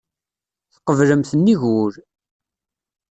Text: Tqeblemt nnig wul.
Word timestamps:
Tqeblemt 0.73 1.31
nnig 1.35 1.59
wul. 1.73 1.95